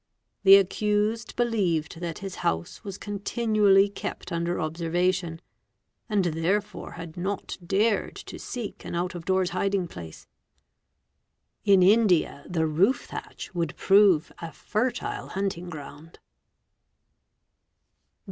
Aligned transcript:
The 0.41 0.55
accused 0.55 1.35
believed 1.35 1.99
| 1.99 1.99
that 1.99 2.17
his 2.25 2.37
house 2.37 2.83
was 2.83 2.97
continually 2.97 3.87
kept 3.87 4.31
under 4.31 4.59
observation, 4.59 5.39
and 6.09 6.25
therefore 6.25 6.93
had 6.93 7.17
not 7.17 7.55
dared 7.63 8.15
to 8.15 8.39
seek 8.39 8.83
an 8.83 8.95
out 8.95 9.13
of 9.13 9.25
doors 9.25 9.51
hiding 9.51 9.87
place. 9.87 10.25
In 11.65 11.83
India 11.83 12.43
the 12.49 12.65
roof 12.65 13.05
thatch 13.11 13.53
would 13.53 13.75
prove 13.77 14.31
a 14.39 14.51
fertile 14.51 15.27
hunting 15.27 15.69
ground. 15.69 16.17